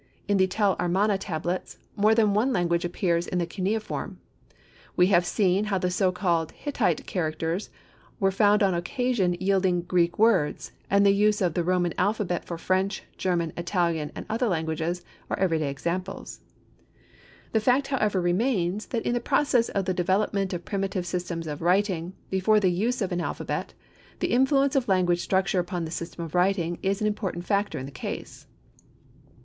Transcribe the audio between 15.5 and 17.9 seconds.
day examples. The fact